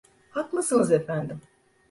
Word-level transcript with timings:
Haklısınız 0.31 0.91
efendim. 0.91 1.41